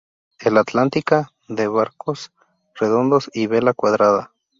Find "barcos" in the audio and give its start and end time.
1.67-2.31